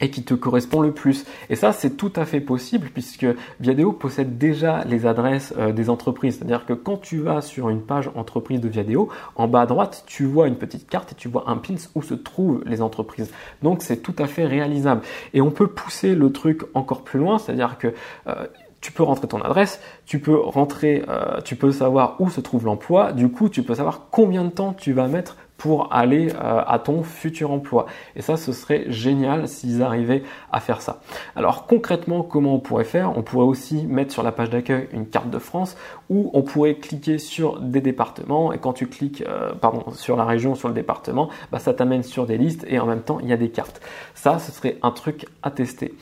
et 0.00 0.10
qui 0.10 0.22
te 0.22 0.34
correspond 0.34 0.80
le 0.80 0.92
plus. 0.92 1.24
Et 1.50 1.56
ça, 1.56 1.72
c'est 1.72 1.96
tout 1.96 2.12
à 2.16 2.24
fait 2.24 2.40
possible 2.40 2.90
puisque 2.92 3.26
Viadeo 3.60 3.92
possède 3.92 4.38
déjà 4.38 4.84
les 4.84 5.06
adresses 5.06 5.54
euh, 5.58 5.72
des 5.72 5.90
entreprises. 5.90 6.38
C'est-à-dire 6.38 6.66
que 6.66 6.72
quand 6.72 6.98
tu 6.98 7.18
vas 7.18 7.40
sur 7.40 7.68
une 7.68 7.82
page 7.82 8.10
entreprise 8.14 8.60
de 8.60 8.68
Viadeo, 8.68 9.08
en 9.36 9.48
bas 9.48 9.62
à 9.62 9.66
droite, 9.66 10.04
tu 10.06 10.24
vois 10.24 10.48
une 10.48 10.56
petite 10.56 10.88
carte 10.88 11.12
et 11.12 11.14
tu 11.14 11.28
vois 11.28 11.44
un 11.48 11.56
pins 11.56 11.74
où 11.94 12.02
se 12.02 12.14
trouvent 12.14 12.62
les 12.66 12.82
entreprises. 12.82 13.30
Donc, 13.62 13.82
c'est 13.82 13.98
tout 13.98 14.14
à 14.18 14.26
fait 14.26 14.46
réalisable. 14.46 15.02
Et 15.34 15.40
on 15.40 15.50
peut 15.50 15.68
pousser 15.68 16.14
le 16.14 16.32
truc 16.32 16.62
encore 16.74 17.02
plus 17.02 17.18
loin, 17.18 17.38
c'est-à-dire 17.38 17.78
que 17.78 17.88
euh, 18.26 18.46
tu 18.80 18.92
peux 18.92 19.02
rentrer 19.02 19.26
ton 19.26 19.40
adresse, 19.40 19.80
tu 20.06 20.20
peux 20.20 20.36
rentrer, 20.36 21.04
euh, 21.08 21.40
tu 21.44 21.56
peux 21.56 21.72
savoir 21.72 22.16
où 22.20 22.30
se 22.30 22.40
trouve 22.40 22.64
l'emploi, 22.64 23.12
du 23.12 23.28
coup 23.28 23.48
tu 23.48 23.62
peux 23.62 23.74
savoir 23.74 24.06
combien 24.10 24.44
de 24.44 24.50
temps 24.50 24.72
tu 24.72 24.92
vas 24.92 25.08
mettre 25.08 25.36
pour 25.58 25.92
aller 25.92 26.30
euh, 26.30 26.62
à 26.66 26.78
ton 26.78 27.02
futur 27.02 27.50
emploi. 27.50 27.86
Et 28.16 28.22
ça, 28.22 28.38
ce 28.38 28.52
serait 28.52 28.86
génial 28.88 29.48
s'ils 29.48 29.82
arrivaient 29.82 30.22
à 30.50 30.60
faire 30.60 30.80
ça. 30.80 31.00
Alors 31.36 31.66
concrètement, 31.66 32.22
comment 32.22 32.54
on 32.54 32.60
pourrait 32.60 32.84
faire? 32.84 33.18
On 33.18 33.22
pourrait 33.22 33.44
aussi 33.44 33.86
mettre 33.86 34.12
sur 34.12 34.22
la 34.22 34.32
page 34.32 34.48
d'accueil 34.48 34.88
une 34.92 35.06
carte 35.06 35.28
de 35.28 35.38
France 35.38 35.76
où 36.08 36.30
on 36.32 36.42
pourrait 36.42 36.76
cliquer 36.76 37.18
sur 37.18 37.60
des 37.60 37.80
départements 37.80 38.52
et 38.52 38.58
quand 38.58 38.72
tu 38.72 38.86
cliques 38.86 39.22
euh, 39.26 39.52
pardon, 39.52 39.92
sur 39.92 40.16
la 40.16 40.24
région, 40.24 40.54
sur 40.54 40.68
le 40.68 40.74
département, 40.74 41.28
bah, 41.50 41.58
ça 41.58 41.74
t'amène 41.74 42.04
sur 42.04 42.24
des 42.24 42.38
listes 42.38 42.64
et 42.68 42.78
en 42.78 42.86
même 42.86 43.02
temps, 43.02 43.18
il 43.20 43.28
y 43.28 43.32
a 43.32 43.36
des 43.36 43.50
cartes. 43.50 43.80
Ça, 44.14 44.38
ce 44.38 44.52
serait 44.52 44.78
un 44.82 44.92
truc 44.92 45.26
à 45.42 45.50
tester. 45.50 45.94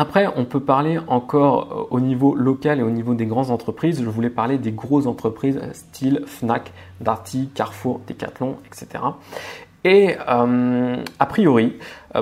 Après, 0.00 0.28
on 0.36 0.44
peut 0.44 0.60
parler 0.60 1.00
encore 1.08 1.72
euh, 1.90 1.96
au 1.96 1.98
niveau 1.98 2.36
local 2.36 2.78
et 2.78 2.84
au 2.84 2.90
niveau 2.90 3.14
des 3.14 3.26
grandes 3.26 3.50
entreprises. 3.50 4.00
Je 4.00 4.08
voulais 4.08 4.30
parler 4.30 4.56
des 4.56 4.70
grosses 4.70 5.08
entreprises 5.08 5.58
euh, 5.60 5.72
style 5.72 6.22
Fnac, 6.24 6.72
Darty, 7.00 7.50
Carrefour, 7.52 8.00
Decathlon, 8.06 8.58
etc. 8.64 9.02
Et 9.82 10.14
euh, 10.28 11.02
a 11.18 11.26
priori, 11.26 11.76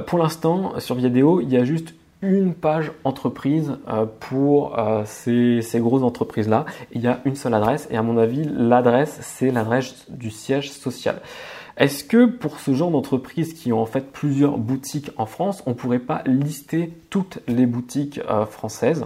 pour 0.07 0.19
l'instant, 0.19 0.81
sur 0.81 0.95
Viadeo, 0.95 1.43
il 1.43 1.51
y 1.51 1.59
a 1.59 1.65
juste 1.65 1.95
une 2.23 2.55
page 2.55 2.93
entreprise 3.05 3.77
pour 4.21 4.77
ces, 5.05 5.61
ces, 5.63 5.81
grosses 5.81 6.03
entreprises-là. 6.03 6.65
Il 6.93 7.03
y 7.03 7.07
a 7.07 7.21
une 7.25 7.37
seule 7.37 7.55
adresse 7.55 7.89
et 7.91 7.97
à 7.97 8.03
mon 8.03 8.19
avis, 8.19 8.45
l'adresse, 8.45 9.19
c'est 9.21 9.51
l'adresse 9.51 10.07
du 10.11 10.31
siège 10.31 10.71
social. 10.71 11.21
Est-ce 11.77 12.05
que 12.05 12.25
pour 12.25 12.59
ce 12.59 12.73
genre 12.73 12.91
d'entreprise 12.91 13.53
qui 13.53 13.71
ont 13.73 13.83
en 13.83 13.87
fait 13.87 14.11
plusieurs 14.11 14.57
boutiques 14.57 15.11
en 15.19 15.27
France, 15.27 15.63
on 15.67 15.71
ne 15.71 15.75
pourrait 15.75 15.99
pas 15.99 16.23
lister 16.25 16.91
toutes 17.11 17.41
les 17.49 17.67
boutiques 17.67 18.19
euh, 18.31 18.47
françaises 18.47 19.05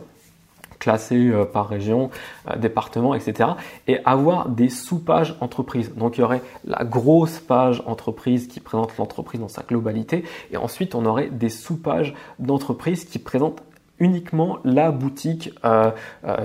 classées 0.78 1.30
euh, 1.30 1.44
par 1.44 1.68
région, 1.68 2.10
euh, 2.48 2.56
département, 2.56 3.14
etc. 3.14 3.50
et 3.88 3.98
avoir 4.04 4.48
des 4.48 4.68
sous-pages 4.68 5.34
entreprises? 5.40 5.92
Donc 5.96 6.16
il 6.16 6.20
y 6.20 6.24
aurait 6.24 6.42
la 6.64 6.84
grosse 6.84 7.40
page 7.40 7.82
entreprise 7.86 8.46
qui 8.46 8.60
présente 8.60 8.96
l'entreprise 8.98 9.40
dans 9.40 9.48
sa 9.48 9.62
globalité 9.62 10.22
et 10.52 10.56
ensuite 10.56 10.94
on 10.94 11.04
aurait 11.06 11.28
des 11.28 11.50
sous-pages 11.50 12.14
d'entreprise 12.38 13.04
qui 13.04 13.18
présentent 13.18 13.62
uniquement 13.98 14.58
la 14.64 14.92
boutique 14.92 15.52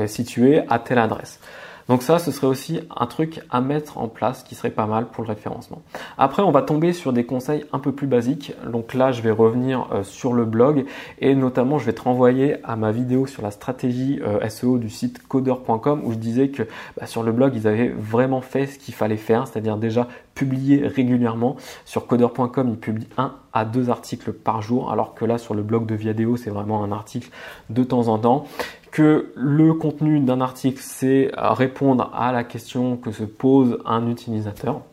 située 0.08 0.64
à 0.68 0.78
telle 0.78 0.98
adresse. 0.98 1.40
Donc 1.88 2.02
ça, 2.02 2.18
ce 2.18 2.32
serait 2.32 2.48
aussi 2.48 2.80
un 2.96 3.06
truc 3.06 3.42
à 3.52 3.62
mettre 3.62 4.00
en 4.00 4.08
place 4.08 4.44
qui 4.44 4.56
serait 4.56 4.72
pas 4.72 4.88
mal 4.88 5.06
pour 5.06 5.24
le 5.24 5.30
référencement. 5.30 5.84
Après, 6.18 6.42
on 6.42 6.52
va 6.52 6.64
tomber 6.64 6.94
sur 6.94 7.14
des 7.14 7.26
conseils 7.26 7.66
un 7.74 7.80
peu 7.80 7.92
plus 7.92 8.08
basiques. 8.08 8.54
Donc 8.66 8.94
là, 8.94 9.12
je 9.12 9.22
vais 9.22 9.32
revenir 9.32 9.88
euh, 9.92 10.04
sur 10.04 10.34
le 10.34 10.46
blog 10.46 10.86
et 11.20 11.36
notamment, 11.36 11.78
je 11.78 11.86
vais 11.86 11.94
te 11.94 12.02
renvoyer 12.02 12.58
à 12.64 12.76
ma 12.76 12.92
vidéo 12.92 13.28
sur 13.28 13.44
la 13.44 13.52
stratégie 13.52 14.20
euh, 14.24 14.48
SEO 14.50 14.80
du 14.80 14.90
site 14.90 15.28
coder.com 15.28 16.02
où 16.04 16.12
je 16.12 16.18
disais 16.18 16.50
que 16.50 16.64
bah, 17.00 17.06
sur 17.06 17.22
le 17.22 17.32
blog, 17.32 17.54
ils 17.56 17.68
avaient 17.68 17.90
vraiment 17.90 18.42
fait 18.42 18.66
ce 18.66 18.80
qu'il 18.80 18.94
fallait 18.94 19.18
faire, 19.18 19.48
c'est-à-dire 19.48 19.78
déjà 19.78 20.08
publier 20.34 20.88
régulièrement. 20.88 21.56
Sur 21.86 22.08
coder.com, 22.08 22.68
ils 22.70 22.80
publient 22.80 23.08
un 23.18 23.36
à 23.54 23.64
deux 23.64 23.90
articles 23.90 24.34
par 24.34 24.62
jour, 24.62 24.92
alors 24.92 25.14
que 25.14 25.24
là, 25.24 25.38
sur 25.38 25.54
le 25.54 25.64
blog 25.64 25.86
de 25.86 25.96
Viadeo, 25.96 26.36
c'est 26.36 26.50
vraiment 26.50 26.84
un 26.84 26.92
article 26.92 27.30
de 27.70 27.84
temps 27.84 28.10
en 28.10 28.18
temps 28.18 28.46
que 28.96 29.34
le 29.36 29.74
contenu 29.74 30.22
d'un 30.22 30.40
article, 30.40 30.80
c'est 30.82 31.30
répondre 31.36 32.10
à 32.14 32.32
la 32.32 32.46
question 32.46 32.96
que 32.96 33.12
se 33.12 33.24
pose 33.24 33.78
un 33.86 34.10
utilisateur 34.10 34.84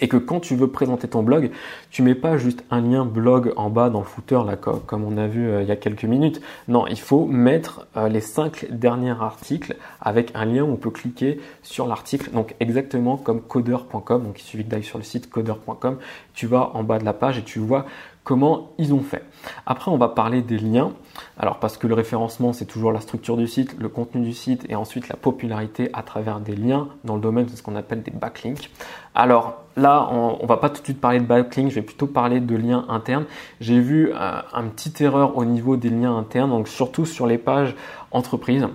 et 0.00 0.08
que 0.08 0.16
quand 0.16 0.40
tu 0.40 0.56
veux 0.56 0.66
présenter 0.66 1.06
ton 1.06 1.22
blog, 1.22 1.52
tu 1.92 2.02
mets 2.02 2.16
pas 2.16 2.38
juste 2.38 2.64
un 2.72 2.80
lien 2.80 3.04
blog 3.04 3.52
en 3.54 3.70
bas 3.70 3.88
dans 3.88 4.00
le 4.00 4.04
footer 4.04 4.40
là 4.44 4.56
comme 4.56 5.04
on 5.04 5.16
a 5.16 5.28
vu 5.28 5.48
euh, 5.48 5.62
il 5.62 5.68
y 5.68 5.70
a 5.70 5.76
quelques 5.76 6.02
minutes. 6.02 6.40
Non, 6.66 6.88
il 6.88 6.98
faut 6.98 7.24
mettre 7.24 7.86
euh, 7.96 8.08
les 8.08 8.20
cinq 8.20 8.66
derniers 8.68 9.14
articles 9.20 9.76
avec 10.00 10.32
un 10.34 10.44
lien 10.44 10.62
où 10.62 10.72
on 10.72 10.76
peut 10.76 10.90
cliquer 10.90 11.40
sur 11.62 11.86
l'article. 11.86 12.32
Donc 12.32 12.56
exactement 12.58 13.16
comme 13.16 13.42
coder.com. 13.42 14.24
Donc 14.24 14.40
il 14.40 14.44
suffit 14.44 14.64
d'aller 14.64 14.82
sur 14.82 14.98
le 14.98 15.04
site 15.04 15.30
coder.com, 15.30 15.98
tu 16.34 16.48
vas 16.48 16.72
en 16.74 16.82
bas 16.82 16.98
de 16.98 17.04
la 17.04 17.12
page 17.12 17.38
et 17.38 17.42
tu 17.42 17.60
vois 17.60 17.86
comment 18.24 18.72
ils 18.78 18.92
ont 18.92 19.00
fait. 19.00 19.24
Après, 19.66 19.90
on 19.90 19.96
va 19.96 20.08
parler 20.08 20.42
des 20.42 20.58
liens. 20.58 20.92
Alors, 21.38 21.58
parce 21.58 21.76
que 21.78 21.86
le 21.86 21.94
référencement, 21.94 22.52
c'est 22.52 22.66
toujours 22.66 22.92
la 22.92 23.00
structure 23.00 23.36
du 23.36 23.46
site, 23.46 23.76
le 23.78 23.88
contenu 23.88 24.22
du 24.22 24.32
site 24.32 24.66
et 24.68 24.76
ensuite 24.76 25.08
la 25.08 25.16
popularité 25.16 25.90
à 25.92 26.02
travers 26.02 26.40
des 26.40 26.54
liens 26.54 26.88
dans 27.04 27.14
le 27.14 27.20
domaine 27.20 27.46
de 27.46 27.56
ce 27.56 27.62
qu'on 27.62 27.76
appelle 27.76 28.02
des 28.02 28.10
backlinks. 28.10 28.70
Alors 29.14 29.62
là, 29.76 30.08
on, 30.12 30.38
ne 30.42 30.46
va 30.46 30.58
pas 30.58 30.68
tout 30.70 30.80
de 30.80 30.84
suite 30.84 31.00
parler 31.00 31.20
de 31.20 31.24
backlinks, 31.24 31.70
je 31.70 31.76
vais 31.76 31.82
plutôt 31.82 32.06
parler 32.06 32.40
de 32.40 32.56
liens 32.56 32.84
internes. 32.88 33.24
J'ai 33.60 33.80
vu 33.80 34.10
euh, 34.10 34.40
un 34.52 34.64
petite 34.64 35.00
erreur 35.00 35.36
au 35.36 35.44
niveau 35.44 35.76
des 35.76 35.90
liens 35.90 36.16
internes, 36.16 36.50
donc 36.50 36.68
surtout 36.68 37.06
sur 37.06 37.26
les 37.26 37.38
pages 37.38 37.74
entreprises. 38.10 38.66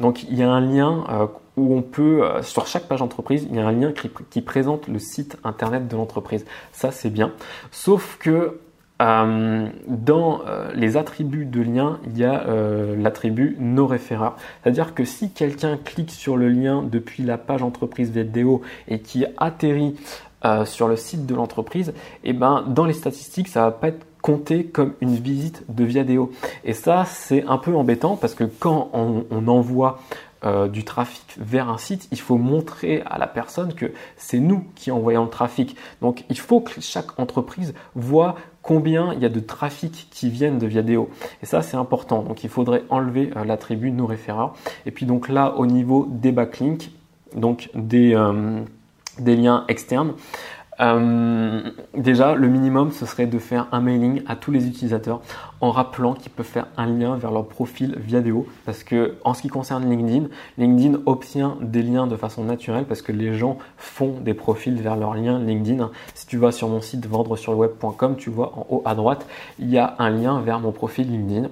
Donc 0.00 0.22
il 0.22 0.34
y 0.36 0.42
a 0.42 0.50
un 0.50 0.60
lien 0.60 1.04
euh, 1.10 1.26
où 1.56 1.74
on 1.74 1.82
peut, 1.82 2.24
euh, 2.24 2.42
sur 2.42 2.66
chaque 2.66 2.88
page 2.88 3.02
entreprise, 3.02 3.46
il 3.50 3.56
y 3.56 3.60
a 3.60 3.66
un 3.66 3.72
lien 3.72 3.92
qui 4.30 4.40
présente 4.40 4.88
le 4.88 4.98
site 4.98 5.36
internet 5.44 5.88
de 5.88 5.96
l'entreprise. 5.96 6.46
Ça 6.72 6.90
c'est 6.90 7.10
bien. 7.10 7.32
Sauf 7.70 8.16
que 8.18 8.58
euh, 9.02 9.68
dans 9.88 10.42
euh, 10.46 10.70
les 10.74 10.96
attributs 10.96 11.44
de 11.44 11.60
lien, 11.60 11.98
il 12.06 12.16
y 12.16 12.24
a 12.24 12.46
euh, 12.46 12.94
l'attribut 12.96 13.56
no 13.58 13.86
référeur. 13.86 14.36
C'est-à-dire 14.62 14.94
que 14.94 15.04
si 15.04 15.30
quelqu'un 15.30 15.76
clique 15.76 16.12
sur 16.12 16.36
le 16.36 16.48
lien 16.48 16.82
depuis 16.82 17.22
la 17.24 17.36
page 17.36 17.62
entreprise 17.62 18.10
vidéo 18.10 18.62
et 18.88 19.00
qui 19.00 19.26
atterrit 19.36 19.96
sur 20.64 20.88
le 20.88 20.96
site 20.96 21.24
de 21.24 21.36
l'entreprise, 21.36 21.94
eh 22.24 22.32
ben 22.32 22.64
dans 22.66 22.84
les 22.84 22.94
statistiques, 22.94 23.46
ça 23.46 23.62
va 23.62 23.70
pas 23.70 23.86
être 23.86 24.04
compté 24.22 24.64
comme 24.64 24.94
une 25.00 25.16
visite 25.16 25.64
de 25.68 25.84
Viadeo. 25.84 26.32
Et 26.64 26.72
ça, 26.72 27.04
c'est 27.04 27.44
un 27.44 27.58
peu 27.58 27.76
embêtant 27.76 28.16
parce 28.16 28.34
que 28.34 28.44
quand 28.44 28.90
on, 28.94 29.46
envoie 29.48 30.00
euh, 30.44 30.68
du 30.68 30.84
trafic 30.84 31.36
vers 31.38 31.68
un 31.68 31.78
site, 31.78 32.08
il 32.12 32.20
faut 32.20 32.38
montrer 32.38 33.02
à 33.06 33.18
la 33.18 33.26
personne 33.26 33.74
que 33.74 33.92
c'est 34.16 34.38
nous 34.38 34.64
qui 34.74 34.90
envoyons 34.90 35.24
le 35.24 35.30
trafic. 35.30 35.76
Donc 36.00 36.24
il 36.30 36.38
faut 36.38 36.60
que 36.60 36.80
chaque 36.80 37.18
entreprise 37.18 37.74
voit 37.94 38.36
combien 38.62 39.12
il 39.12 39.20
y 39.20 39.24
a 39.24 39.28
de 39.28 39.40
trafic 39.40 40.08
qui 40.10 40.30
viennent 40.30 40.58
de 40.58 40.66
Viadeo. 40.66 41.10
Et 41.42 41.46
ça 41.46 41.62
c'est 41.62 41.76
important. 41.76 42.22
Donc 42.22 42.44
il 42.44 42.50
faudrait 42.50 42.84
enlever 42.88 43.30
euh, 43.36 43.44
l'attribut 43.44 43.90
nos 43.90 44.06
référeurs. 44.06 44.54
Et 44.86 44.90
puis 44.90 45.06
donc 45.06 45.28
là 45.28 45.54
au 45.56 45.66
niveau 45.66 46.06
des 46.08 46.32
backlinks, 46.32 46.90
donc 47.34 47.70
des, 47.74 48.14
euh, 48.14 48.60
des 49.18 49.36
liens 49.36 49.64
externes, 49.68 50.14
euh, 50.82 51.60
déjà, 51.94 52.34
le 52.34 52.48
minimum, 52.48 52.90
ce 52.90 53.06
serait 53.06 53.26
de 53.26 53.38
faire 53.38 53.68
un 53.72 53.80
mailing 53.80 54.22
à 54.26 54.34
tous 54.36 54.50
les 54.50 54.66
utilisateurs 54.66 55.20
en 55.60 55.70
rappelant 55.70 56.14
qu'ils 56.14 56.32
peuvent 56.32 56.44
faire 56.44 56.66
un 56.76 56.86
lien 56.86 57.16
vers 57.16 57.30
leur 57.30 57.46
profil 57.46 57.96
Viadeo. 57.98 58.46
Parce 58.66 58.82
que, 58.82 59.14
en 59.24 59.32
ce 59.32 59.42
qui 59.42 59.48
concerne 59.48 59.88
LinkedIn, 59.88 60.26
LinkedIn 60.58 61.00
obtient 61.06 61.56
des 61.60 61.82
liens 61.82 62.06
de 62.06 62.16
façon 62.16 62.44
naturelle 62.44 62.84
parce 62.84 63.02
que 63.02 63.12
les 63.12 63.34
gens 63.34 63.58
font 63.76 64.16
des 64.20 64.34
profils 64.34 64.74
vers 64.74 64.96
leur 64.96 65.14
lien 65.14 65.38
LinkedIn. 65.38 65.90
Si 66.14 66.26
tu 66.26 66.36
vas 66.36 66.50
sur 66.50 66.68
mon 66.68 66.80
site 66.80 67.06
vendresurleweb.com, 67.06 68.16
tu 68.16 68.30
vois 68.30 68.52
en 68.56 68.66
haut 68.68 68.82
à 68.84 68.94
droite, 68.94 69.26
il 69.60 69.70
y 69.70 69.78
a 69.78 69.94
un 69.98 70.10
lien 70.10 70.40
vers 70.40 70.58
mon 70.58 70.72
profil 70.72 71.10
LinkedIn. 71.10 71.48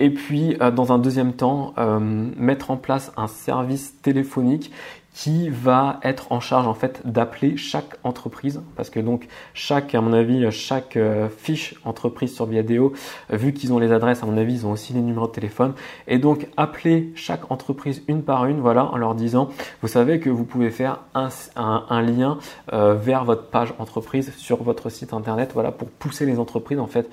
Et 0.00 0.08
puis, 0.08 0.56
euh, 0.62 0.70
dans 0.70 0.92
un 0.92 0.98
deuxième 0.98 1.34
temps, 1.34 1.74
euh, 1.76 1.98
mettre 2.00 2.70
en 2.70 2.78
place 2.78 3.12
un 3.18 3.26
service 3.26 4.00
téléphonique 4.00 4.72
qui 5.14 5.48
va 5.48 5.98
être 6.02 6.30
en 6.32 6.40
charge 6.40 6.66
en 6.66 6.74
fait 6.74 7.02
d'appeler 7.04 7.56
chaque 7.56 7.96
entreprise. 8.04 8.62
Parce 8.76 8.90
que 8.90 9.00
donc 9.00 9.26
chaque 9.54 9.94
à 9.94 10.00
mon 10.00 10.12
avis 10.12 10.50
chaque 10.50 10.96
euh, 10.96 11.28
fiche 11.28 11.74
entreprise 11.84 12.34
sur 12.34 12.46
Viadeo 12.46 12.92
vu 13.30 13.52
qu'ils 13.52 13.72
ont 13.72 13.78
les 13.78 13.92
adresses 13.92 14.22
à 14.22 14.26
mon 14.26 14.36
avis 14.36 14.54
ils 14.54 14.66
ont 14.66 14.72
aussi 14.72 14.92
les 14.92 15.00
numéros 15.00 15.26
de 15.26 15.32
téléphone. 15.32 15.74
Et 16.06 16.18
donc 16.18 16.48
appeler 16.56 17.12
chaque 17.14 17.50
entreprise 17.50 18.02
une 18.08 18.22
par 18.22 18.46
une 18.46 18.60
voilà 18.60 18.84
en 18.86 18.96
leur 18.96 19.14
disant 19.14 19.50
vous 19.82 19.88
savez 19.88 20.20
que 20.20 20.30
vous 20.30 20.44
pouvez 20.44 20.70
faire 20.70 21.00
un, 21.14 21.28
un, 21.56 22.02
lien 22.02 22.38
euh, 22.72 22.94
vers 22.94 23.24
votre 23.24 23.48
page 23.48 23.74
entreprise 23.78 24.32
sur 24.36 24.62
votre 24.62 24.90
site 24.90 25.12
internet 25.12 25.50
voilà 25.54 25.72
pour 25.72 25.88
pousser 25.88 26.26
les 26.26 26.38
entreprises 26.38 26.78
en 26.78 26.86
fait 26.86 27.10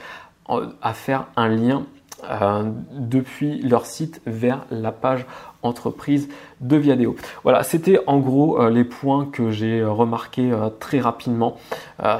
à 0.81 0.93
faire 0.93 1.27
un 1.35 1.49
lien 1.49 1.85
euh, 2.23 2.63
depuis 2.91 3.61
leur 3.61 3.85
site 3.85 4.21
vers 4.25 4.65
la 4.71 4.91
page 4.91 5.27
entreprise 5.61 6.29
de 6.61 6.75
Viadeo. 6.75 7.15
Voilà, 7.43 7.61
c'était 7.61 7.99
en 8.07 8.17
gros 8.17 8.59
euh, 8.59 8.71
les 8.71 8.83
points 8.83 9.27
que 9.31 9.51
j'ai 9.51 9.83
remarqués 9.83 10.51
euh, 10.51 10.69
très 10.69 10.99
rapidement. 10.99 11.57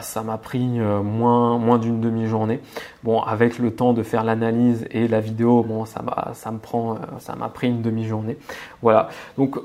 ça 0.01 0.21
m'a 0.21 0.37
pris 0.37 0.67
moins, 0.67 1.77
d'une 1.79 1.99
demi-journée. 1.99 2.59
Bon, 3.03 3.21
avec 3.21 3.57
le 3.57 3.71
temps 3.71 3.93
de 3.93 4.03
faire 4.03 4.23
l'analyse 4.23 4.87
et 4.91 5.07
la 5.07 5.19
vidéo, 5.19 5.65
ça 5.85 6.01
m'a 6.03 7.49
pris 7.49 7.67
une 7.67 7.81
demi-journée. 7.81 8.37
Voilà, 8.81 9.09
donc 9.37 9.57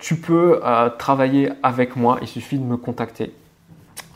tu 0.00 0.16
peux 0.16 0.60
travailler 0.98 1.50
avec 1.62 1.96
moi, 1.96 2.18
il 2.22 2.28
suffit 2.28 2.58
de 2.58 2.64
me 2.64 2.76
contacter. 2.76 3.32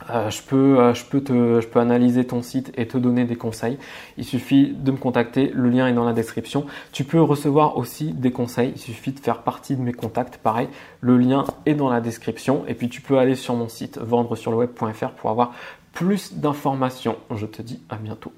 Euh, 0.09 0.29
je, 0.29 0.41
peux, 0.41 0.79
euh, 0.79 0.93
je, 0.93 1.05
peux 1.05 1.21
te, 1.21 1.61
je 1.61 1.67
peux 1.67 1.79
analyser 1.79 2.25
ton 2.25 2.41
site 2.41 2.71
et 2.75 2.87
te 2.87 2.97
donner 2.97 3.25
des 3.25 3.35
conseils. 3.35 3.77
Il 4.17 4.25
suffit 4.25 4.73
de 4.73 4.91
me 4.91 4.97
contacter, 4.97 5.51
le 5.53 5.69
lien 5.69 5.87
est 5.87 5.93
dans 5.93 6.05
la 6.05 6.13
description. 6.13 6.65
Tu 6.91 7.03
peux 7.03 7.21
recevoir 7.21 7.77
aussi 7.77 8.11
des 8.11 8.31
conseils, 8.31 8.73
il 8.75 8.81
suffit 8.81 9.11
de 9.11 9.19
faire 9.19 9.43
partie 9.43 9.75
de 9.75 9.81
mes 9.81 9.93
contacts. 9.93 10.37
Pareil, 10.37 10.67
le 10.99 11.17
lien 11.17 11.45
est 11.65 11.75
dans 11.75 11.89
la 11.89 12.01
description. 12.01 12.63
Et 12.67 12.73
puis 12.73 12.89
tu 12.89 13.01
peux 13.01 13.17
aller 13.17 13.35
sur 13.35 13.55
mon 13.55 13.69
site 13.69 13.97
vendresurleweb.fr 13.97 15.11
pour 15.11 15.29
avoir 15.29 15.53
plus 15.93 16.33
d'informations. 16.33 17.17
Je 17.33 17.45
te 17.45 17.61
dis 17.61 17.81
à 17.89 17.95
bientôt. 17.95 18.33